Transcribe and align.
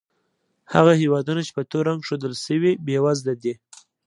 هغه 0.73 0.93
هېوادونه 1.01 1.41
چې 1.47 1.51
په 1.57 1.61
تور 1.69 1.83
رنګ 1.89 2.01
ښودل 2.07 2.33
شوي، 2.45 2.71
بېوزله 2.85 3.33
دي. 3.43 3.53